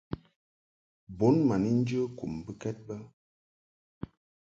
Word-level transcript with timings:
Bun 1.17 1.35
ma 1.47 1.55
ni 1.61 1.69
njə 1.79 1.99
kum 2.17 2.31
mbɨkɛd 2.39 2.77
bə. 2.87 2.95